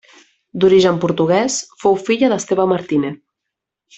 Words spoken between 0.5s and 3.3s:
D'origen portuguès, fou filla d'Esteve Martínez.